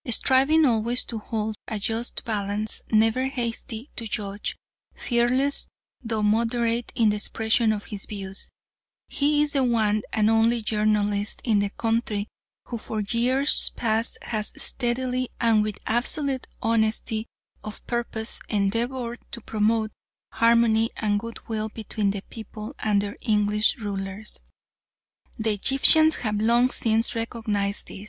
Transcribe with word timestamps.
Striving 0.09 0.65
always 0.65 1.03
to 1.03 1.19
hold 1.19 1.57
a 1.67 1.77
just 1.77 2.25
balance, 2.25 2.81
never 2.91 3.27
hasty 3.27 3.91
to 3.95 4.07
judge, 4.07 4.55
fearless 4.95 5.67
though 6.03 6.23
moderate 6.23 6.91
in 6.95 7.09
the 7.09 7.17
expression 7.17 7.71
of 7.71 7.83
his 7.85 8.07
views, 8.07 8.49
he 9.07 9.43
is 9.43 9.53
the 9.53 9.63
one 9.63 10.01
and 10.11 10.27
only 10.27 10.63
journalist 10.63 11.39
in 11.43 11.59
the 11.59 11.69
country 11.69 12.27
who 12.65 12.79
for 12.79 13.01
years 13.01 13.69
past 13.75 14.17
has 14.23 14.51
steadily 14.59 15.29
and 15.39 15.61
with 15.61 15.77
absolute 15.85 16.47
honesty 16.63 17.27
of 17.63 17.85
purpose 17.85 18.39
endeavoured 18.49 19.19
to 19.29 19.39
promote 19.39 19.91
harmony 20.31 20.89
and 20.97 21.19
goodwill 21.19 21.69
between 21.69 22.09
the 22.09 22.21
people 22.23 22.73
and 22.79 23.01
their 23.03 23.17
English 23.21 23.77
rulers. 23.77 24.39
The 25.37 25.51
Egyptians 25.53 26.15
have 26.25 26.41
long 26.41 26.71
since 26.71 27.13
recognised 27.13 27.87
this. 27.89 27.99